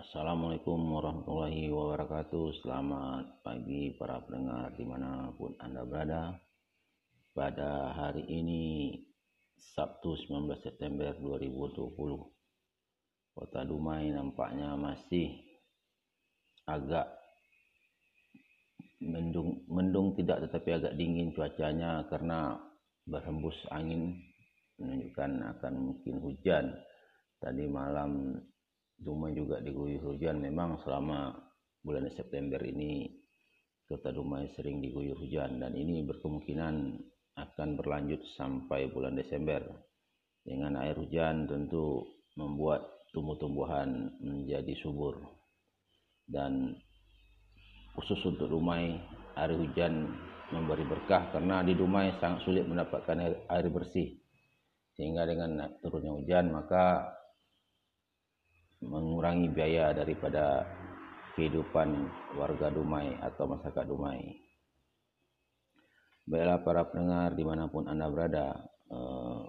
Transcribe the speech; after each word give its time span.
Assalamualaikum 0.00 0.80
warahmatullahi 0.96 1.68
wabarakatuh. 1.68 2.64
Selamat 2.64 3.44
pagi 3.44 3.92
para 4.00 4.16
pendengar 4.24 4.72
di 4.72 4.88
mana 4.88 5.28
pun 5.36 5.52
Anda 5.60 5.84
berada. 5.84 6.40
Pada 7.36 7.92
hari 7.92 8.24
ini 8.24 8.96
Sabtu 9.76 10.16
19 10.24 10.56
September 10.64 11.12
2020 11.20 11.92
Kota 13.36 13.60
Dumai 13.68 14.08
nampaknya 14.08 14.72
masih 14.72 15.36
agak 16.64 17.04
mendung, 19.04 19.68
mendung 19.68 20.16
tidak 20.16 20.48
tetapi 20.48 20.80
agak 20.80 20.96
dingin 20.96 21.36
cuacanya 21.36 22.08
karena 22.08 22.56
berhembus 23.04 23.68
angin 23.68 24.16
menunjukkan 24.80 25.60
akan 25.60 25.74
mungkin 25.76 26.24
hujan. 26.24 26.72
Tadi 27.36 27.68
malam 27.68 28.40
Dumai 29.00 29.32
juga 29.32 29.64
diguyur 29.64 30.14
hujan. 30.14 30.44
Memang 30.44 30.80
selama 30.84 31.32
bulan 31.80 32.08
September 32.12 32.60
ini 32.60 33.08
kota 33.88 34.12
Dumai 34.12 34.52
sering 34.54 34.84
diguyur 34.84 35.16
hujan 35.16 35.58
dan 35.58 35.72
ini 35.72 36.04
berkemungkinan 36.04 37.00
akan 37.40 37.68
berlanjut 37.80 38.20
sampai 38.36 38.92
bulan 38.92 39.16
Desember. 39.16 39.64
Dengan 40.44 40.76
air 40.80 40.96
hujan 40.96 41.48
tentu 41.48 42.04
membuat 42.36 42.84
tumbuh-tumbuhan 43.12 44.20
menjadi 44.20 44.72
subur. 44.84 45.18
Dan 46.28 46.76
khusus 47.96 48.20
untuk 48.22 48.46
Dumai, 48.52 49.00
air 49.34 49.52
hujan 49.56 50.12
memberi 50.50 50.86
berkah 50.86 51.30
karena 51.34 51.62
di 51.64 51.74
Dumai 51.74 52.14
sangat 52.22 52.46
sulit 52.46 52.64
mendapatkan 52.66 53.16
air, 53.50 53.66
bersih. 53.72 54.18
Sehingga 54.94 55.24
dengan 55.24 55.56
turunnya 55.80 56.12
hujan 56.12 56.52
maka 56.52 57.16
mengurangi 58.80 59.52
biaya 59.52 59.92
daripada 59.92 60.64
kehidupan 61.36 62.08
warga 62.36 62.70
Dumai 62.72 63.16
atau 63.20 63.46
masyarakat 63.48 63.86
Dumai. 63.86 64.20
Baiklah 66.24 66.64
para 66.64 66.84
pendengar 66.88 67.34
di 67.36 67.44
mana 67.44 67.68
pun 67.68 67.88
anda 67.88 68.08
berada, 68.08 68.56
eh, 68.88 69.42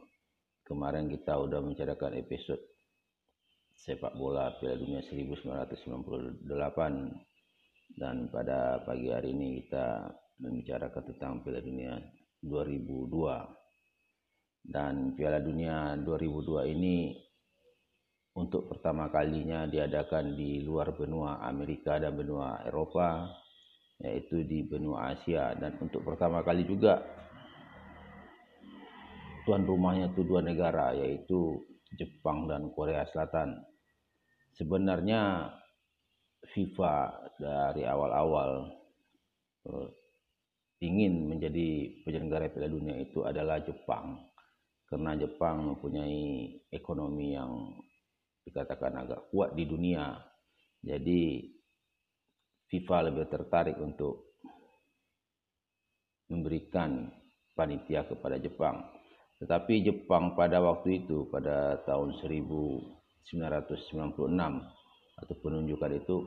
kemarin 0.67 1.09
kita 1.11 1.35
sudah 1.39 1.61
menceritakan 1.63 2.13
episod 2.19 2.59
sepak 3.81 4.13
bola 4.13 4.53
Piala 4.59 4.77
Dunia 4.77 5.01
1998 5.03 6.47
dan 7.97 8.29
pada 8.31 8.79
pagi 8.85 9.09
hari 9.11 9.31
ini 9.35 9.61
kita 9.63 10.15
membicarakan 10.39 11.03
tentang 11.11 11.43
Piala 11.43 11.61
Dunia 11.65 11.99
2002 12.45 14.69
dan 14.69 15.17
Piala 15.17 15.41
Dunia 15.41 15.97
2002 15.97 16.69
ini 16.71 17.17
untuk 18.31 18.71
pertama 18.71 19.11
kalinya 19.11 19.67
diadakan 19.67 20.39
di 20.39 20.63
luar 20.63 20.95
benua 20.95 21.43
Amerika 21.43 21.99
dan 21.99 22.15
benua 22.15 22.63
Eropa 22.63 23.27
yaitu 24.01 24.41
di 24.47 24.65
benua 24.65 25.13
Asia 25.13 25.53
dan 25.59 25.77
untuk 25.77 26.01
pertama 26.01 26.41
kali 26.41 26.63
juga 26.65 27.03
tuan 29.43 29.67
rumahnya 29.67 30.15
itu 30.15 30.21
dua 30.23 30.41
negara 30.41 30.95
yaitu 30.95 31.59
Jepang 31.91 32.47
dan 32.47 32.71
Korea 32.71 33.03
Selatan. 33.11 33.59
Sebenarnya 34.55 35.51
FIFA 36.55 36.95
dari 37.35 37.83
awal-awal 37.83 38.71
uh, 39.67 39.87
ingin 40.81 41.29
menjadi 41.29 42.01
penyelenggara 42.07 42.49
Piala 42.49 42.71
Dunia 42.71 42.95
itu 42.97 43.27
adalah 43.27 43.61
Jepang 43.61 44.17
karena 44.87 45.19
Jepang 45.19 45.67
mempunyai 45.71 46.57
ekonomi 46.73 47.37
yang 47.37 47.75
dikatakan 48.45 49.05
agak 49.05 49.29
kuat 49.29 49.53
di 49.53 49.69
dunia. 49.69 50.17
Jadi 50.81 51.45
FIFA 52.71 53.11
lebih 53.11 53.27
tertarik 53.29 53.77
untuk 53.77 54.31
memberikan 56.31 57.11
panitia 57.53 58.07
kepada 58.07 58.39
Jepang. 58.39 58.87
Tetapi 59.43 59.83
Jepang 59.83 60.39
pada 60.39 60.63
waktu 60.63 61.03
itu 61.03 61.27
pada 61.27 61.83
tahun 61.83 62.15
1996 62.23 62.87
atau 65.21 65.35
penunjukan 65.43 65.91
itu 65.97 66.17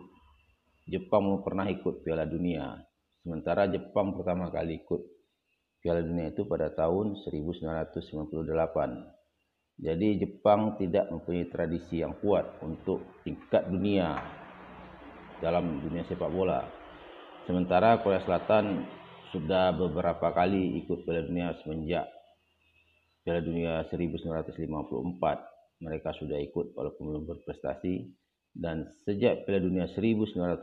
Jepang 0.84 1.40
pernah 1.40 1.64
ikut 1.72 2.04
Piala 2.04 2.28
Dunia. 2.28 2.76
Sementara 3.24 3.64
Jepang 3.64 4.12
pertama 4.12 4.52
kali 4.52 4.84
ikut 4.84 5.00
Piala 5.80 6.04
Dunia 6.04 6.28
itu 6.28 6.44
pada 6.44 6.68
tahun 6.68 7.16
1998. 7.24 9.23
Jadi 9.74 10.22
Jepang 10.22 10.78
tidak 10.78 11.10
mempunyai 11.10 11.50
tradisi 11.50 11.98
yang 11.98 12.14
kuat 12.22 12.62
untuk 12.62 13.18
tingkat 13.26 13.66
dunia 13.66 14.22
dalam 15.42 15.82
dunia 15.82 16.06
sepak 16.06 16.30
bola. 16.30 16.62
Sementara 17.42 17.98
Korea 17.98 18.22
Selatan 18.22 18.86
sudah 19.34 19.74
beberapa 19.74 20.30
kali 20.30 20.78
ikut 20.78 21.02
Piala 21.02 21.26
Dunia 21.26 21.58
semenjak 21.58 22.06
Piala 23.26 23.42
Dunia 23.42 23.82
1954. 23.90 25.82
Mereka 25.82 26.14
sudah 26.22 26.38
ikut 26.38 26.70
walaupun 26.78 27.04
belum 27.10 27.26
berprestasi 27.34 28.14
dan 28.54 28.86
sejak 29.02 29.42
Piala 29.42 29.58
Dunia 29.58 29.90
1982, 29.90 30.54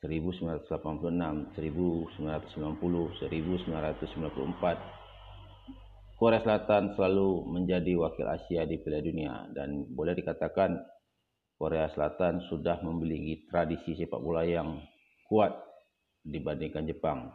1986, 0.00 1.52
1990, 1.60 3.20
1994 3.20 5.01
Korea 6.22 6.38
Selatan 6.38 6.94
selalu 6.94 7.50
menjadi 7.50 7.98
wakil 7.98 8.30
Asia 8.30 8.62
di 8.62 8.78
Piala 8.78 9.02
Dunia 9.02 9.42
dan 9.58 9.90
boleh 9.90 10.14
dikatakan 10.14 10.78
Korea 11.58 11.90
Selatan 11.90 12.46
sudah 12.46 12.78
memiliki 12.86 13.42
tradisi 13.50 13.98
sepak 13.98 14.22
bola 14.22 14.46
yang 14.46 14.78
kuat 15.26 15.50
dibandingkan 16.22 16.86
Jepang. 16.86 17.26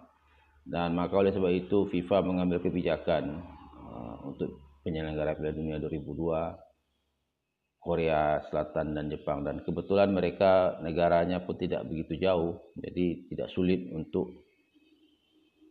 Dan 0.63 0.95
maka 0.95 1.19
oleh 1.19 1.35
sebab 1.35 1.51
itu 1.51 1.91
FIFA 1.91 2.31
mengambil 2.31 2.63
kebijakan 2.63 3.43
uh, 3.91 4.23
untuk 4.23 4.55
penyelenggara 4.87 5.35
Piala 5.35 5.51
Dunia 5.51 5.83
2002 5.83 7.83
Korea 7.83 8.39
Selatan 8.47 8.95
dan 8.95 9.11
Jepang 9.11 9.43
dan 9.43 9.67
kebetulan 9.67 10.15
mereka 10.15 10.79
negaranya 10.79 11.43
pun 11.43 11.59
tidak 11.59 11.83
begitu 11.91 12.23
jauh 12.23 12.71
jadi 12.79 13.27
tidak 13.35 13.51
sulit 13.51 13.91
untuk 13.91 14.47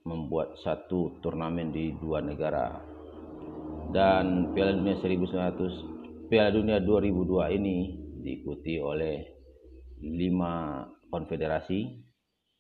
membuat 0.05 0.61
satu 0.61 1.17
turnamen 1.25 1.73
di 1.73 1.97
dua 1.97 2.21
negara 2.21 2.96
dan 3.97 4.53
Piala 4.53 4.77
Dunia 4.77 5.01
1900 5.01 6.29
Piala 6.29 6.53
Dunia 6.53 6.85
2002 6.85 7.57
ini 7.57 7.97
diikuti 8.21 8.77
oleh 8.77 9.25
lima 10.05 10.85
konfederasi 11.09 12.05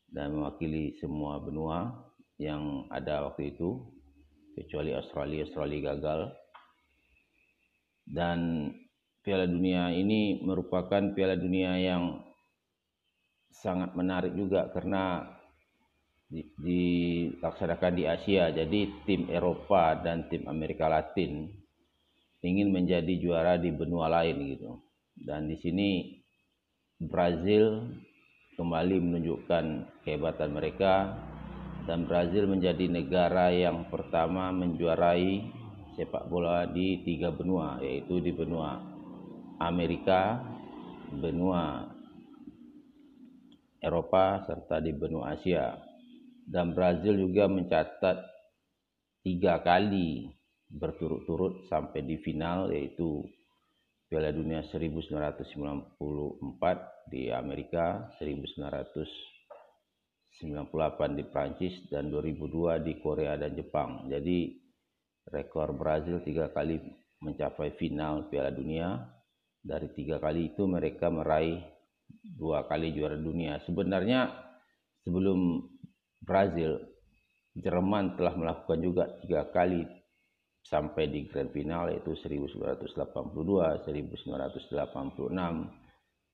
dan 0.09 0.33
mewakili 0.33 0.97
semua 0.97 1.37
benua 1.45 1.93
yang 2.41 2.89
ada 2.89 3.29
waktu 3.29 3.53
itu 3.53 3.85
kecuali 4.57 4.97
Australia 4.97 5.45
Australia 5.45 5.93
gagal. 5.93 6.21
Dan 8.09 8.73
Piala 9.21 9.45
Dunia 9.45 9.93
ini 9.93 10.41
merupakan 10.41 11.13
Piala 11.13 11.37
Dunia 11.37 11.77
yang 11.77 12.17
sangat 13.53 13.93
menarik 13.93 14.33
juga 14.33 14.73
karena 14.73 15.37
dilaksanakan 16.33 17.93
di 17.95 18.05
Asia. 18.07 18.51
Jadi 18.51 19.07
tim 19.07 19.31
Eropa 19.31 19.95
dan 19.99 20.27
tim 20.27 20.47
Amerika 20.51 20.91
Latin 20.91 21.47
ingin 22.43 22.71
menjadi 22.71 23.15
juara 23.19 23.59
di 23.59 23.71
benua 23.75 24.11
lain 24.11 24.37
gitu. 24.55 24.83
Dan 25.17 25.49
di 25.49 25.57
sini 25.59 25.91
Brazil 27.01 27.93
kembali 28.57 28.97
menunjukkan 29.01 29.65
kehebatan 30.05 30.51
mereka 30.53 31.17
dan 31.85 32.09
Brazil 32.09 32.51
menjadi 32.51 32.89
negara 32.91 33.53
yang 33.53 33.87
pertama 33.93 34.51
menjuarai 34.51 35.45
sepak 35.97 36.29
bola 36.29 36.69
di 36.69 37.01
tiga 37.07 37.33
benua 37.33 37.81
yaitu 37.81 38.21
di 38.21 38.33
benua 38.33 38.81
Amerika, 39.57 40.45
benua 41.09 41.89
Eropa 43.81 44.45
serta 44.45 44.83
di 44.83 44.93
benua 44.93 45.37
Asia 45.37 45.96
dan 46.47 46.71
Brazil 46.73 47.19
juga 47.19 47.51
mencatat 47.51 48.23
tiga 49.27 49.59
kali 49.67 50.31
berturut-turut 50.71 51.67
sampai 51.67 52.07
di 52.07 52.23
final 52.23 52.71
yaitu 52.71 53.27
Piala 54.07 54.31
Dunia 54.31 54.63
1994 54.71 55.99
di 57.11 57.27
Amerika, 57.35 58.07
1998 58.23 61.19
di 61.19 61.27
Prancis 61.27 61.75
dan 61.91 62.15
2002 62.15 62.87
di 62.87 63.03
Korea 63.03 63.35
dan 63.35 63.59
Jepang. 63.59 64.07
Jadi 64.07 64.63
rekor 65.27 65.75
Brazil 65.75 66.23
tiga 66.23 66.55
kali 66.55 66.79
mencapai 67.19 67.75
final 67.75 68.31
Piala 68.31 68.55
Dunia. 68.55 68.95
Dari 69.67 69.91
tiga 69.99 70.23
kali 70.23 70.55
itu 70.55 70.63
mereka 70.71 71.11
meraih 71.11 71.59
dua 72.23 72.71
kali 72.71 72.95
juara 72.95 73.19
dunia. 73.19 73.59
Sebenarnya 73.67 74.31
sebelum 75.03 75.67
Brazil, 76.27 76.83
Jerman 77.57 78.19
telah 78.19 78.35
melakukan 78.37 78.79
juga 78.83 79.09
tiga 79.25 79.49
kali 79.49 79.87
sampai 80.67 81.07
di 81.09 81.25
grand 81.31 81.49
final 81.55 81.89
yaitu 81.95 82.19
1982, 82.19 83.87
1986, 83.87 85.71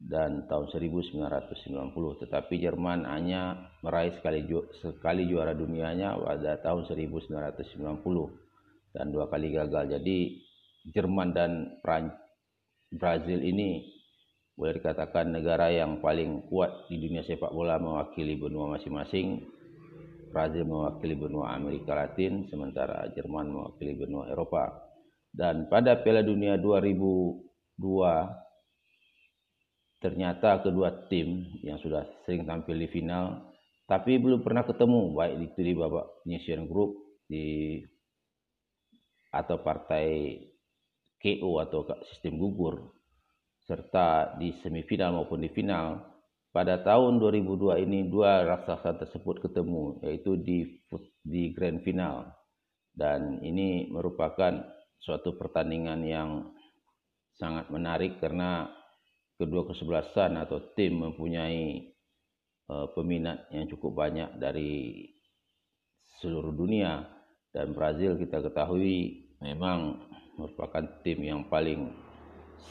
dan 0.03 0.51
tahun 0.51 0.67
1990 0.67 2.27
tetapi 2.27 2.59
Jerman 2.59 3.07
hanya 3.07 3.71
meraih 3.87 4.11
sekali 4.19 4.43
ju 4.51 4.67
sekali 4.83 5.31
juara 5.31 5.55
dunianya 5.55 6.19
pada 6.19 6.59
tahun 6.59 6.91
1990 6.91 8.03
dan 8.91 9.07
dua 9.15 9.31
kali 9.31 9.55
gagal. 9.55 9.95
Jadi 9.95 10.43
Jerman 10.91 11.31
dan 11.31 11.79
Pran 11.79 12.11
Brazil 12.91 13.47
ini 13.47 13.87
boleh 14.59 14.83
dikatakan 14.83 15.31
negara 15.33 15.71
yang 15.71 16.03
paling 16.03 16.51
kuat 16.51 16.91
di 16.91 16.99
dunia 16.99 17.23
sepak 17.25 17.55
bola 17.55 17.79
mewakili 17.79 18.35
benua 18.37 18.75
masing-masing 18.77 19.49
Brazil 20.33 20.65
mewakili 20.65 21.15
benua 21.15 21.53
Amerika 21.53 21.93
Latin 21.93 22.49
sementara 22.49 23.13
Jerman 23.13 23.53
mewakili 23.53 23.95
benua 24.01 24.33
Eropa. 24.33 24.73
Dan 25.29 25.69
pada 25.69 26.01
Piala 26.01 26.25
Dunia 26.25 26.57
2002 26.57 27.79
ternyata 30.03 30.59
kedua 30.65 31.07
tim 31.07 31.47
yang 31.63 31.79
sudah 31.79 32.03
sering 32.27 32.43
tampil 32.43 32.75
di 32.75 32.91
final 32.91 33.55
tapi 33.87 34.19
belum 34.19 34.43
pernah 34.43 34.67
ketemu 34.67 35.15
baik 35.15 35.53
itu 35.53 35.61
di 35.63 35.73
babak 35.79 36.27
penyisian 36.27 36.67
grup 36.67 36.97
di 37.31 37.79
atau 39.31 39.63
partai 39.63 40.37
KO 41.23 41.63
atau 41.63 41.87
sistem 42.11 42.35
gugur 42.35 42.99
serta 43.63 44.35
di 44.43 44.51
semifinal 44.61 45.15
maupun 45.15 45.39
di 45.39 45.51
final 45.55 46.12
pada 46.53 46.85
tahun 46.85 47.17
2002 47.17 47.81
ini 47.89 48.13
dua 48.13 48.45
raksasa 48.45 49.01
tersebut 49.01 49.41
ketemu 49.41 50.05
yaitu 50.05 50.37
di 50.37 50.85
di 51.25 51.51
grand 51.57 51.81
final. 51.81 52.29
Dan 52.93 53.41
ini 53.41 53.89
merupakan 53.89 54.61
suatu 55.01 55.41
pertandingan 55.41 56.05
yang 56.05 56.53
sangat 57.41 57.73
menarik 57.73 58.21
karena 58.21 58.69
kedua 59.41 59.65
kesebelasan 59.65 60.37
atau 60.37 60.61
tim 60.77 61.01
mempunyai 61.01 61.89
uh, 62.69 62.93
peminat 62.93 63.49
yang 63.49 63.65
cukup 63.73 63.97
banyak 64.05 64.37
dari 64.37 65.09
seluruh 66.21 66.53
dunia. 66.53 67.09
Dan 67.49 67.73
Brazil 67.73 68.21
kita 68.21 68.45
ketahui 68.45 69.29
memang 69.41 70.05
merupakan 70.37 70.85
tim 71.01 71.21
yang 71.25 71.49
paling 71.49 72.12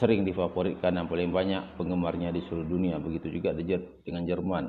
sering 0.00 0.24
difavoritkan 0.24 0.96
dan 0.96 1.06
paling 1.10 1.32
banyak 1.34 1.76
penggemarnya 1.76 2.32
di 2.32 2.40
seluruh 2.46 2.68
dunia. 2.68 2.96
Begitu 3.02 3.40
juga 3.40 3.52
dengan 4.04 4.24
Jerman. 4.24 4.64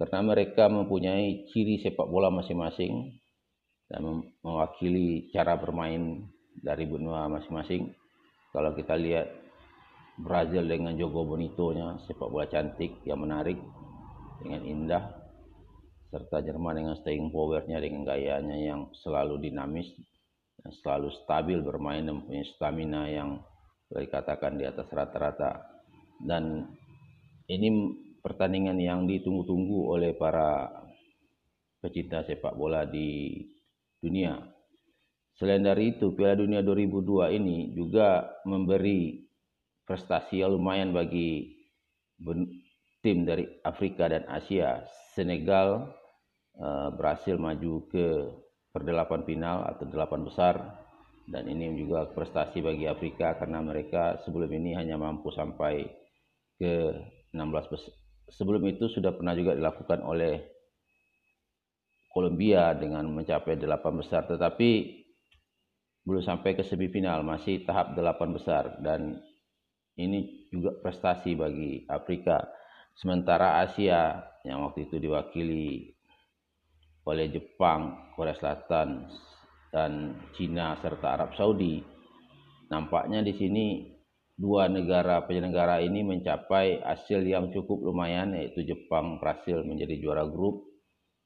Karena 0.00 0.20
mereka 0.24 0.68
mempunyai 0.70 1.50
ciri 1.52 1.82
sepak 1.84 2.08
bola 2.08 2.32
masing-masing 2.32 3.20
dan 3.90 4.24
mewakili 4.40 5.28
cara 5.34 5.58
bermain 5.60 6.24
dari 6.56 6.88
benua 6.88 7.28
masing-masing. 7.28 7.92
Kalau 8.50 8.72
kita 8.72 8.96
lihat 8.96 9.28
Brazil 10.20 10.64
dengan 10.64 10.96
Jogo 10.96 11.28
Bonito-nya, 11.28 12.00
sepak 12.08 12.28
bola 12.28 12.48
cantik 12.48 13.04
yang 13.04 13.20
menarik 13.20 13.60
dengan 14.40 14.62
indah 14.64 15.04
serta 16.10 16.42
Jerman 16.42 16.74
dengan 16.74 16.94
staying 16.98 17.30
power-nya 17.30 17.78
dengan 17.78 18.02
gayanya 18.02 18.56
yang 18.58 18.90
selalu 18.98 19.38
dinamis 19.38 19.86
dan 20.58 20.70
selalu 20.82 21.08
stabil 21.22 21.58
bermain 21.62 22.02
dan 22.02 22.18
punya 22.26 22.44
stamina 22.56 23.06
yang 23.06 23.38
boleh 23.90 24.06
dikatakan 24.06 24.54
di 24.54 24.64
atas 24.64 24.86
rata-rata 24.94 25.66
dan 26.22 26.62
ini 27.50 27.68
pertandingan 28.22 28.78
yang 28.78 29.10
ditunggu-tunggu 29.10 29.90
oleh 29.90 30.14
para 30.14 30.70
pecinta 31.82 32.22
sepak 32.22 32.54
bola 32.54 32.86
di 32.86 33.42
dunia. 33.98 34.38
Selain 35.34 35.64
dari 35.64 35.96
itu, 35.96 36.12
Piala 36.12 36.38
Dunia 36.38 36.60
2002 36.60 37.32
ini 37.34 37.72
juga 37.72 38.28
memberi 38.44 39.24
prestasi 39.88 40.44
yang 40.44 40.54
lumayan 40.54 40.92
bagi 40.92 41.58
tim 43.00 43.24
dari 43.24 43.48
Afrika 43.64 44.06
dan 44.06 44.28
Asia. 44.28 44.84
Senegal 45.16 45.88
uh, 46.60 46.92
berhasil 46.92 47.40
maju 47.40 47.88
ke 47.88 48.06
perdelapan 48.70 49.24
final 49.24 49.64
atau 49.66 49.88
delapan 49.88 50.20
besar 50.22 50.54
dan 51.28 51.44
ini 51.46 51.74
juga 51.76 52.08
prestasi 52.10 52.64
bagi 52.64 52.88
Afrika 52.88 53.36
karena 53.36 53.60
mereka 53.60 54.22
sebelum 54.24 54.50
ini 54.50 54.78
hanya 54.78 54.96
mampu 54.96 55.28
sampai 55.34 55.84
ke 56.56 56.94
16 57.32 57.72
besar. 57.72 57.92
Sebelum 58.30 58.62
itu 58.70 58.86
sudah 58.86 59.10
pernah 59.10 59.34
juga 59.34 59.58
dilakukan 59.58 60.06
oleh 60.06 60.38
Kolombia 62.10 62.74
dengan 62.74 63.06
mencapai 63.10 63.58
delapan 63.58 63.94
besar 63.98 64.26
tetapi 64.26 65.00
belum 66.06 66.22
sampai 66.22 66.58
ke 66.58 66.66
semifinal 66.66 67.22
masih 67.22 67.62
tahap 67.62 67.94
delapan 67.94 68.34
besar 68.34 68.82
dan 68.82 69.20
ini 69.94 70.48
juga 70.50 70.74
prestasi 70.82 71.36
bagi 71.38 71.86
Afrika. 71.86 72.40
Sementara 72.98 73.62
Asia 73.62 74.18
yang 74.42 74.66
waktu 74.66 74.90
itu 74.90 74.98
diwakili 74.98 75.94
oleh 77.06 77.26
Jepang, 77.30 78.12
Korea 78.16 78.34
Selatan, 78.36 79.08
dan 79.70 80.18
Cina 80.34 80.74
serta 80.82 81.16
Arab 81.16 81.30
Saudi. 81.38 81.78
Nampaknya 82.70 83.22
di 83.22 83.34
sini 83.34 83.66
dua 84.40 84.72
negara 84.72 85.20
penyelenggara 85.26 85.84
ini 85.84 86.00
mencapai 86.00 86.80
hasil 86.80 87.20
yang 87.22 87.52
cukup 87.52 87.82
lumayan 87.82 88.32
yaitu 88.32 88.64
Jepang 88.64 89.20
berhasil 89.20 89.60
menjadi 89.66 90.00
juara 90.00 90.24
grup 90.24 90.64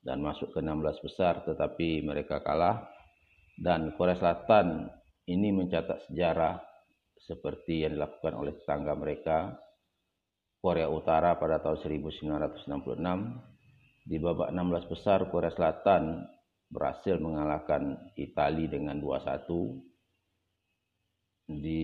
dan 0.02 0.20
masuk 0.20 0.50
ke 0.50 0.60
16 0.60 1.04
besar 1.04 1.46
tetapi 1.46 2.02
mereka 2.02 2.42
kalah 2.42 2.90
dan 3.54 3.94
Korea 3.94 4.18
Selatan 4.18 4.90
ini 5.30 5.54
mencatat 5.54 6.10
sejarah 6.10 6.58
seperti 7.22 7.86
yang 7.86 7.96
dilakukan 7.96 8.34
oleh 8.34 8.52
tetangga 8.58 8.92
mereka 8.98 9.38
Korea 10.58 10.90
Utara 10.90 11.38
pada 11.38 11.62
tahun 11.62 11.80
1966 11.80 14.10
di 14.10 14.16
babak 14.20 14.52
16 14.52 14.92
besar 14.92 15.30
Korea 15.30 15.54
Selatan 15.54 16.26
berhasil 16.74 17.14
mengalahkan 17.22 17.94
Italia 18.18 18.66
dengan 18.66 18.98
2-1 18.98 19.46
di 21.62 21.82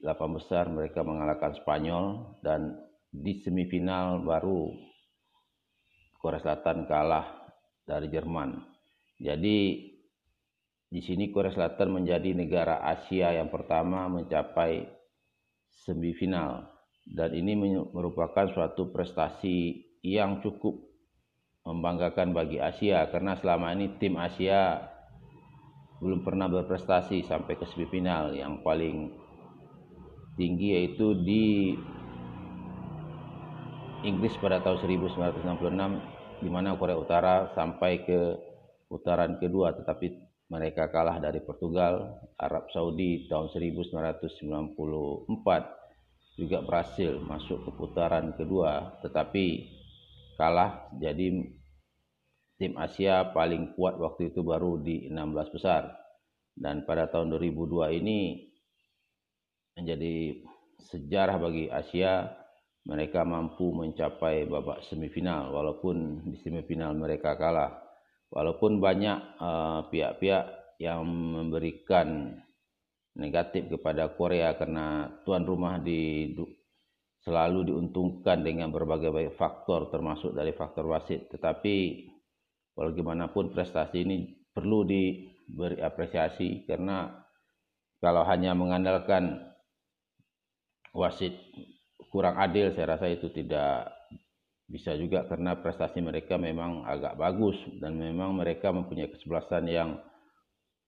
8 0.00 0.08
besar 0.32 0.72
mereka 0.72 1.04
mengalahkan 1.04 1.52
Spanyol 1.60 2.38
dan 2.40 2.80
di 3.12 3.44
semifinal 3.44 4.24
baru 4.24 4.72
Korea 6.16 6.40
Selatan 6.40 6.88
kalah 6.88 7.28
dari 7.84 8.08
Jerman. 8.08 8.56
Jadi 9.20 9.58
di 10.88 11.00
sini 11.04 11.28
Korea 11.28 11.52
Selatan 11.52 12.00
menjadi 12.00 12.32
negara 12.32 12.80
Asia 12.80 13.36
yang 13.36 13.52
pertama 13.52 14.08
mencapai 14.08 14.86
semifinal. 15.68 16.72
Dan 17.02 17.34
ini 17.34 17.58
merupakan 17.90 18.46
suatu 18.54 18.94
prestasi 18.94 19.82
yang 20.06 20.38
cukup 20.38 20.91
membanggakan 21.62 22.34
bagi 22.34 22.58
Asia 22.58 23.06
karena 23.10 23.38
selama 23.38 23.70
ini 23.74 23.94
tim 24.02 24.18
Asia 24.18 24.82
belum 26.02 26.26
pernah 26.26 26.50
berprestasi 26.50 27.22
sampai 27.30 27.54
ke 27.54 27.66
semifinal. 27.70 28.34
Yang 28.34 28.54
paling 28.66 28.96
tinggi 30.34 30.74
yaitu 30.74 31.14
di 31.22 31.78
Inggris 34.02 34.34
pada 34.42 34.58
tahun 34.58 34.82
1966 34.82 36.42
di 36.42 36.50
mana 36.50 36.74
Korea 36.74 36.98
Utara 36.98 37.54
sampai 37.54 38.02
ke 38.02 38.34
putaran 38.90 39.38
kedua 39.38 39.70
tetapi 39.78 40.10
mereka 40.50 40.90
kalah 40.90 41.22
dari 41.22 41.38
Portugal, 41.40 42.18
Arab 42.36 42.66
Saudi 42.74 43.30
tahun 43.30 43.48
1994 43.54 45.30
juga 46.36 46.58
berhasil 46.66 47.22
masuk 47.22 47.62
ke 47.62 47.70
putaran 47.78 48.34
kedua 48.34 48.98
tetapi 49.06 49.70
kalah. 50.42 50.90
Jadi 50.98 51.38
tim 52.58 52.74
Asia 52.74 53.30
paling 53.30 53.78
kuat 53.78 53.94
waktu 54.02 54.34
itu 54.34 54.42
baru 54.42 54.82
di 54.82 55.06
16 55.06 55.54
besar. 55.54 55.94
Dan 56.58 56.82
pada 56.82 57.06
tahun 57.06 57.30
2002 57.38 58.02
ini 58.02 58.50
menjadi 59.78 60.42
sejarah 60.90 61.38
bagi 61.38 61.70
Asia 61.70 62.26
mereka 62.82 63.22
mampu 63.22 63.70
mencapai 63.70 64.50
babak 64.50 64.82
semifinal 64.90 65.54
walaupun 65.54 66.26
di 66.26 66.36
semifinal 66.42 66.98
mereka 66.98 67.38
kalah. 67.38 67.78
Walaupun 68.32 68.82
banyak 68.82 69.18
eh, 69.38 69.80
pihak-pihak 69.92 70.44
uh, 70.48 70.54
yang 70.80 71.04
memberikan 71.06 72.32
negatif 73.12 73.68
kepada 73.68 74.08
Korea 74.16 74.56
karena 74.56 75.04
tuan 75.22 75.44
rumah 75.44 75.76
di 75.78 76.32
selalu 77.22 77.70
diuntungkan 77.70 78.42
dengan 78.42 78.74
berbagai 78.74 79.34
faktor 79.38 79.88
termasuk 79.94 80.34
dari 80.34 80.50
faktor 80.54 80.90
wasit. 80.90 81.30
Tetapi 81.30 81.76
bagaimanapun 82.74 83.54
prestasi 83.54 84.02
ini 84.02 84.18
perlu 84.50 84.82
diberi 84.82 85.78
apresiasi 85.78 86.66
karena 86.66 87.08
kalau 88.02 88.26
hanya 88.26 88.52
mengandalkan 88.58 89.38
wasit 90.92 91.32
kurang 92.10 92.36
adil 92.36 92.74
saya 92.74 92.98
rasa 92.98 93.08
itu 93.08 93.32
tidak 93.32 93.88
bisa 94.68 94.96
juga 94.96 95.24
karena 95.28 95.56
prestasi 95.60 96.00
mereka 96.00 96.36
memang 96.36 96.84
agak 96.84 97.16
bagus 97.16 97.56
dan 97.80 97.96
memang 97.96 98.36
mereka 98.36 98.72
mempunyai 98.72 99.08
kesebelasan 99.08 99.64
yang 99.68 100.00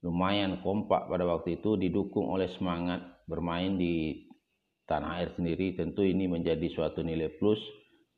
lumayan 0.04 0.60
kompak 0.60 1.08
pada 1.08 1.24
waktu 1.24 1.60
itu 1.60 1.80
didukung 1.80 2.28
oleh 2.28 2.48
semangat 2.60 3.00
bermain 3.24 3.76
di 3.80 4.24
tanah 4.84 5.20
air 5.20 5.32
sendiri 5.36 5.72
tentu 5.76 6.04
ini 6.04 6.28
menjadi 6.28 6.68
suatu 6.72 7.00
nilai 7.00 7.32
plus 7.40 7.60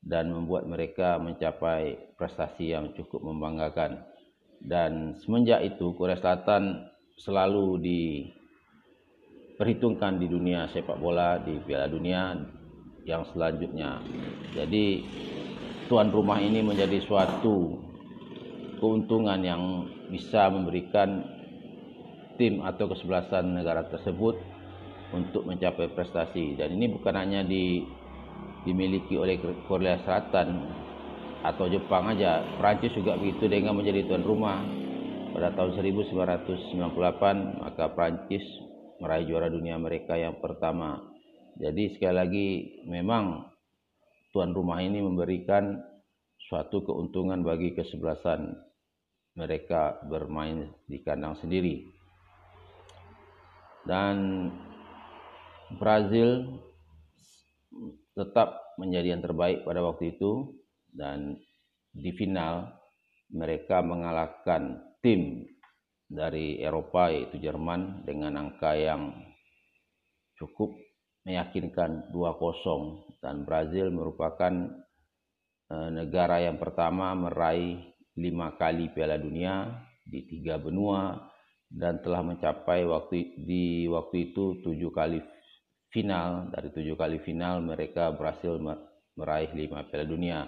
dan 0.03 0.31
membuat 0.31 0.67
mereka 0.67 1.19
mencapai 1.19 2.15
prestasi 2.15 2.71
yang 2.75 2.93
cukup 2.95 3.23
membanggakan. 3.23 4.03
Dan 4.57 5.15
semenjak 5.21 5.61
itu 5.63 5.93
Korea 5.93 6.17
Selatan 6.17 6.89
selalu 7.17 7.77
diperhitungkan 9.57 10.17
di 10.17 10.27
dunia 10.29 10.67
sepak 10.73 10.97
bola 10.97 11.37
di 11.41 11.59
Piala 11.61 11.87
Dunia 11.89 12.33
yang 13.05 13.23
selanjutnya. 13.31 14.01
Jadi 14.53 15.05
tuan 15.87 16.11
rumah 16.11 16.41
ini 16.43 16.59
menjadi 16.65 16.99
suatu 17.05 17.79
keuntungan 18.77 19.39
yang 19.41 19.87
bisa 20.11 20.49
memberikan 20.51 21.23
tim 22.37 22.61
atau 22.61 22.85
kesebelasan 22.91 23.57
negara 23.57 23.87
tersebut 23.89 24.37
untuk 25.15 25.47
mencapai 25.47 25.91
prestasi. 25.95 26.57
Dan 26.59 26.75
ini 26.75 26.91
bukan 26.91 27.15
hanya 27.15 27.45
di 27.45 27.83
dimiliki 28.67 29.15
oleh 29.15 29.39
Korea 29.67 30.03
Selatan 30.03 30.67
atau 31.45 31.71
Jepang 31.71 32.11
aja. 32.11 32.43
Prancis 32.59 32.91
juga 32.91 33.15
begitu 33.15 33.47
dengan 33.47 33.77
menjadi 33.79 34.03
tuan 34.07 34.25
rumah. 34.27 34.59
Pada 35.31 35.53
tahun 35.53 35.77
1998 35.79 37.61
maka 37.61 37.93
Prancis 37.93 38.43
meraih 38.97 39.29
juara 39.29 39.47
dunia 39.47 39.77
mereka 39.77 40.17
yang 40.17 40.41
pertama. 40.41 40.99
Jadi 41.57 41.95
sekali 41.95 42.15
lagi 42.15 42.47
memang 42.89 43.45
tuan 44.33 44.51
rumah 44.53 44.81
ini 44.81 45.01
memberikan 45.01 45.77
suatu 46.49 46.85
keuntungan 46.85 47.43
bagi 47.43 47.73
kesebelasan 47.73 48.55
mereka 49.37 50.01
bermain 50.09 50.73
di 50.89 50.97
kandang 51.05 51.37
sendiri. 51.37 51.85
Dan 53.87 54.49
Brazil 55.75 56.47
tetap 58.15 58.79
menjadi 58.79 59.17
yang 59.17 59.23
terbaik 59.23 59.67
pada 59.67 59.83
waktu 59.83 60.15
itu 60.15 60.55
dan 60.95 61.35
di 61.91 62.15
final 62.15 62.71
mereka 63.33 63.83
mengalahkan 63.83 64.79
tim 65.03 65.43
dari 66.07 66.63
Eropa 66.63 67.11
yaitu 67.11 67.43
Jerman 67.43 68.07
dengan 68.07 68.39
angka 68.39 68.79
yang 68.79 69.11
cukup 70.39 70.71
meyakinkan 71.27 72.15
2-0 72.15 73.19
dan 73.19 73.43
Brazil 73.43 73.91
merupakan 73.91 74.53
eh, 75.67 75.89
negara 75.91 76.39
yang 76.39 76.55
pertama 76.55 77.11
meraih 77.11 77.91
lima 78.15 78.55
kali 78.55 78.89
Piala 78.95 79.19
Dunia 79.19 79.67
di 80.07 80.23
tiga 80.23 80.55
benua 80.55 81.19
dan 81.67 81.99
telah 81.99 82.23
mencapai 82.23 82.87
waktu 82.87 83.43
di 83.43 83.91
waktu 83.91 84.31
itu 84.31 84.63
tujuh 84.63 84.91
kali 84.95 85.19
final 85.97 86.53
dari 86.53 86.69
tujuh 86.69 86.93
kali 86.93 87.17
final 87.25 87.65
mereka 87.65 88.13
berhasil 88.13 88.61
meraih 89.17 89.49
lima 89.57 89.81
Piala 89.89 90.05
Dunia 90.05 90.45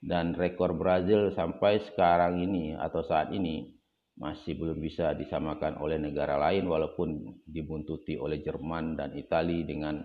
dan 0.00 0.32
rekor 0.32 0.72
Brazil 0.72 1.36
sampai 1.36 1.84
sekarang 1.84 2.40
ini 2.40 2.72
atau 2.72 3.04
saat 3.04 3.28
ini 3.36 3.76
masih 4.16 4.56
belum 4.56 4.80
bisa 4.80 5.12
disamakan 5.12 5.76
oleh 5.76 6.00
negara 6.00 6.40
lain 6.40 6.64
walaupun 6.64 7.36
dibuntuti 7.44 8.16
oleh 8.16 8.40
Jerman 8.40 8.96
dan 8.96 9.12
Italia 9.12 9.68
dengan 9.68 10.00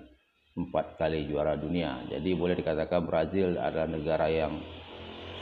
empat 0.52 1.00
kali 1.00 1.32
juara 1.32 1.56
dunia. 1.56 2.04
Jadi 2.12 2.36
boleh 2.36 2.60
dikatakan 2.60 3.08
Brazil 3.08 3.56
adalah 3.56 3.88
negara 3.88 4.28
yang 4.28 4.60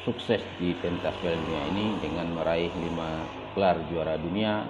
sukses 0.05 0.45
di 0.61 0.77
pentas 0.77 1.17
Piala 1.17 1.41
Dunia 1.41 1.63
ini 1.73 1.85
dengan 1.97 2.29
meraih 2.37 2.69
lima 2.77 3.25
gelar 3.57 3.81
juara 3.89 4.21
dunia 4.21 4.69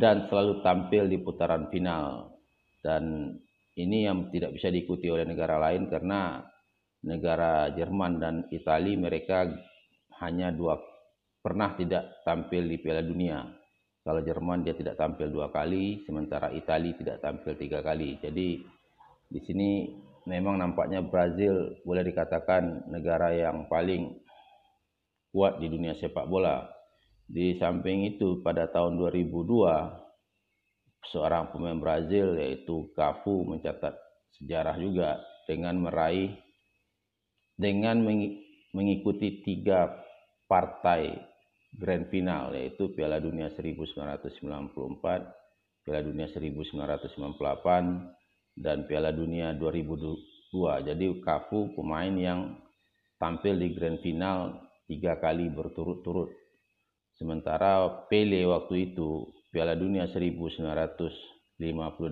dan 0.00 0.24
selalu 0.32 0.64
tampil 0.64 1.04
di 1.12 1.20
putaran 1.20 1.68
final. 1.68 2.32
Dan 2.80 3.36
ini 3.74 4.06
yang 4.06 4.30
tidak 4.30 4.54
bisa 4.54 4.70
diikuti 4.70 5.10
oleh 5.10 5.26
negara 5.26 5.58
lain 5.58 5.90
karena 5.90 6.42
negara 7.04 7.74
Jerman 7.74 8.12
dan 8.22 8.34
Italia 8.54 8.96
mereka 8.96 9.50
hanya 10.22 10.54
dua 10.54 10.78
pernah 11.42 11.76
tidak 11.76 12.24
tampil 12.24 12.64
di 12.64 12.80
Piala 12.80 13.04
Dunia. 13.04 13.44
Kalau 14.04 14.20
Jerman 14.20 14.64
dia 14.64 14.76
tidak 14.76 15.00
tampil 15.00 15.32
dua 15.32 15.48
kali, 15.48 16.04
sementara 16.04 16.52
Italia 16.52 16.92
tidak 16.96 17.20
tampil 17.24 17.56
tiga 17.56 17.80
kali. 17.80 18.20
Jadi 18.20 18.60
di 19.28 19.40
sini 19.44 19.90
memang 20.28 20.60
nampaknya 20.60 21.04
Brazil 21.04 21.80
boleh 21.84 22.04
dikatakan 22.04 22.88
negara 22.88 23.32
yang 23.32 23.68
paling 23.68 24.12
kuat 25.32 25.58
di 25.60 25.66
dunia 25.68 25.96
sepak 25.96 26.28
bola. 26.28 26.68
Di 27.24 27.56
samping 27.56 28.04
itu 28.06 28.44
pada 28.44 28.68
tahun 28.68 29.00
2002 29.00 30.03
seorang 31.12 31.52
pemain 31.52 31.76
Brazil 31.76 32.38
yaitu 32.38 32.88
Cafu 32.96 33.44
mencatat 33.44 33.92
sejarah 34.40 34.76
juga 34.80 35.20
dengan 35.44 35.84
meraih 35.84 36.32
dengan 37.54 38.02
mengikuti 38.74 39.44
tiga 39.46 39.94
partai 40.48 41.14
grand 41.74 42.06
final 42.10 42.54
yaitu 42.54 42.94
Piala 42.94 43.18
Dunia 43.18 43.50
1994, 43.50 45.82
Piala 45.82 46.02
Dunia 46.02 46.26
1998 46.30 48.58
dan 48.58 48.86
Piala 48.86 49.10
Dunia 49.10 49.52
2002. 49.58 50.86
Jadi 50.86 51.06
Cafu 51.22 51.74
pemain 51.74 52.14
yang 52.14 52.54
tampil 53.18 53.58
di 53.58 53.74
grand 53.74 53.98
final 54.02 54.54
tiga 54.86 55.18
kali 55.18 55.50
berturut-turut. 55.50 56.30
Sementara 57.14 58.06
Pele 58.10 58.46
waktu 58.46 58.94
itu 58.94 59.30
Piala 59.54 59.78
Dunia 59.78 60.10
1958 60.10 62.10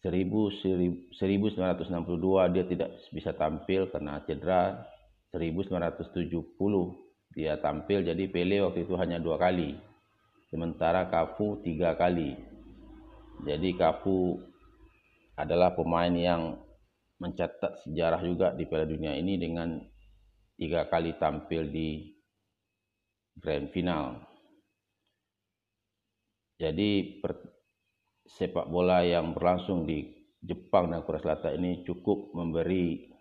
1962 0.00 2.56
dia 2.56 2.64
tidak 2.64 2.96
bisa 3.12 3.36
tampil 3.36 3.92
karena 3.92 4.24
cedera. 4.24 4.80
1970 5.36 6.40
dia 7.36 7.60
tampil. 7.60 8.00
Jadi 8.00 8.32
Pele 8.32 8.64
waktu 8.64 8.88
itu 8.88 8.96
hanya 8.96 9.20
dua 9.20 9.36
kali. 9.36 9.76
Sementara 10.48 11.12
Cafu 11.12 11.60
tiga 11.60 11.92
kali. 12.00 12.32
Jadi 13.44 13.76
Cafu 13.76 14.40
adalah 15.36 15.76
pemain 15.76 16.16
yang 16.16 16.64
mencatat 17.20 17.84
sejarah 17.84 18.24
juga 18.24 18.56
di 18.56 18.64
Piala 18.64 18.88
Dunia 18.88 19.20
ini 19.20 19.36
dengan 19.36 19.84
tiga 20.56 20.88
kali 20.88 21.12
tampil 21.20 21.68
di 21.68 22.08
Grand 23.36 23.68
Final 23.74 24.33
jadi 26.64 27.20
per, 27.20 27.32
sepak 28.24 28.72
bola 28.72 29.04
yang 29.04 29.36
berlangsung 29.36 29.84
di 29.84 30.08
Jepang 30.40 30.92
dan 30.92 31.04
Korea 31.04 31.20
Selatan 31.20 31.60
ini 31.60 31.72
cukup 31.84 32.32
memberi 32.36 33.12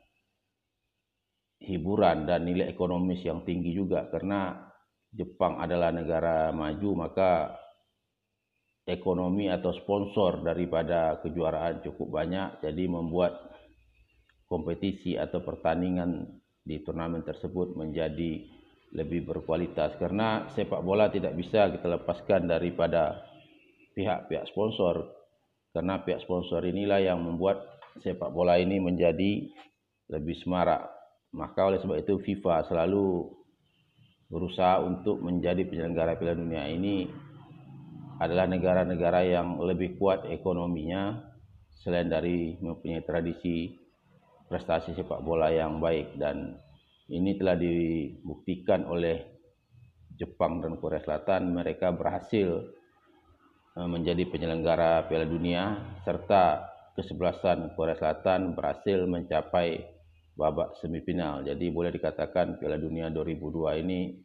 hiburan 1.64 2.28
dan 2.28 2.44
nilai 2.44 2.68
ekonomis 2.72 3.24
yang 3.24 3.48
tinggi 3.48 3.72
juga. 3.72 4.08
Karena 4.12 4.60
Jepang 5.08 5.60
adalah 5.60 5.92
negara 5.96 6.52
maju 6.52 7.08
maka 7.08 7.56
ekonomi 8.84 9.48
atau 9.48 9.72
sponsor 9.72 10.44
daripada 10.44 11.24
kejuaraan 11.24 11.80
cukup 11.84 12.20
banyak. 12.20 12.60
Jadi 12.64 12.84
membuat 12.92 13.40
kompetisi 14.48 15.16
atau 15.16 15.40
pertandingan 15.40 16.28
di 16.64 16.84
turnamen 16.84 17.24
tersebut 17.24 17.76
menjadi 17.80 18.44
lebih 18.94 19.24
berkualitas. 19.26 19.96
Karena 19.96 20.52
sepak 20.52 20.84
bola 20.84 21.08
tidak 21.08 21.34
bisa 21.40 21.72
kita 21.72 21.88
lepaskan 21.88 22.52
daripada 22.52 23.33
pihak-pihak 23.94 24.50
sponsor. 24.50 25.10
Karena 25.74 26.02
pihak 26.02 26.22
sponsor 26.22 26.62
inilah 26.66 27.02
yang 27.02 27.22
membuat 27.22 27.66
sepak 28.02 28.30
bola 28.30 28.58
ini 28.58 28.78
menjadi 28.78 29.50
lebih 30.10 30.38
semarak. 30.42 30.90
Maka 31.34 31.66
oleh 31.66 31.82
sebab 31.82 31.98
itu 31.98 32.22
FIFA 32.22 32.70
selalu 32.70 33.26
berusaha 34.30 34.82
untuk 34.82 35.22
menjadi 35.22 35.66
penyelenggara 35.66 36.18
Piala 36.18 36.38
Dunia 36.38 36.66
ini 36.70 37.06
adalah 38.22 38.46
negara-negara 38.46 39.26
yang 39.26 39.58
lebih 39.62 39.98
kuat 39.98 40.30
ekonominya 40.30 41.22
selain 41.82 42.10
dari 42.10 42.58
mempunyai 42.62 43.02
tradisi 43.02 43.74
prestasi 44.46 44.94
sepak 44.94 45.26
bola 45.26 45.50
yang 45.50 45.82
baik. 45.82 46.18
Dan 46.18 46.54
ini 47.10 47.34
telah 47.38 47.58
dibuktikan 47.58 48.86
oleh 48.86 49.34
Jepang 50.14 50.62
dan 50.62 50.78
Korea 50.78 51.02
Selatan. 51.02 51.50
Mereka 51.52 51.94
berhasil 51.98 52.62
menjadi 53.74 54.30
penyelenggara 54.30 55.10
Piala 55.10 55.25
Dunia 55.25 55.82
serta 56.06 56.70
kesebelasan 56.94 57.74
Korea 57.74 57.98
Selatan 57.98 58.53
berhasil 58.53 59.01
mencapai 59.10 59.82
babak 60.38 60.77
semifinal. 60.82 61.42
Jadi 61.42 61.74
boleh 61.74 61.89
dikatakan 61.89 62.62
Piala 62.62 62.77
Dunia 62.77 63.10
2002 63.10 63.82
ini 63.82 64.22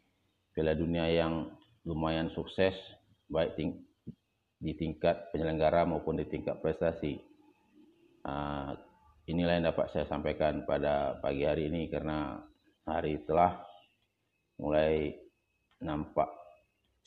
Piala 0.53 0.77
Dunia 0.77 1.09
yang 1.09 1.49
lumayan 1.89 2.29
sukses 2.37 2.77
baik 3.29 3.57
ting 3.57 3.89
di 4.59 4.75
tingkat 4.75 5.31
penyelenggara 5.31 5.87
maupun 5.89 6.19
di 6.19 6.27
tingkat 6.29 6.59
prestasi. 6.61 7.17
Uh, 8.27 8.75
inilah 9.31 9.57
yang 9.57 9.71
dapat 9.73 9.89
saya 9.95 10.05
sampaikan 10.11 10.67
pada 10.69 11.17
pagi 11.23 11.47
hari 11.47 11.71
ini 11.71 11.89
karena 11.89 12.43
hari 12.85 13.23
telah 13.25 13.63
mulai 14.59 15.15
nampak 15.79 16.38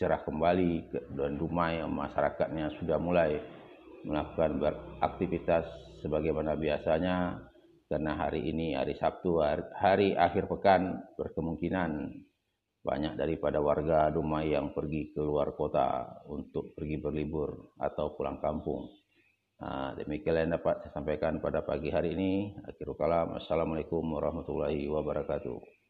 cerah 0.02 0.26
kembali 0.26 0.90
dan 1.14 1.38
rumah 1.38 1.70
yang 1.70 1.94
masyarakatnya 1.94 2.74
sudah 2.82 2.98
mulai 2.98 3.38
melakukan 4.02 4.58
beraktivitas 4.58 5.70
sebagaimana 6.02 6.58
biasanya 6.58 7.38
karena 7.86 8.18
hari 8.18 8.50
ini 8.50 8.74
hari 8.74 8.98
Sabtu 8.98 9.46
hari, 9.46 9.62
hari 9.78 10.10
akhir 10.18 10.50
pekan 10.50 11.06
berkemungkinan 11.22 12.18
banyak 12.82 13.14
daripada 13.14 13.62
warga 13.62 14.10
Dumai 14.10 14.58
yang 14.58 14.74
pergi 14.74 15.14
ke 15.14 15.22
luar 15.22 15.54
kota 15.54 16.18
untuk 16.26 16.74
pergi 16.74 16.98
berlibur 16.98 17.78
atau 17.78 18.18
pulang 18.18 18.42
kampung. 18.42 18.90
Ha, 19.62 19.94
demikian 19.94 20.50
yang 20.50 20.58
dapat 20.58 20.82
saya 20.82 20.98
sampaikan 20.98 21.38
pada 21.38 21.62
pagi 21.62 21.94
hari 21.94 22.18
ini. 22.18 22.58
Akhirul 22.66 22.98
kalam. 22.98 23.38
Assalamualaikum 23.38 24.02
warahmatullahi 24.02 24.90
wabarakatuh. 24.90 25.81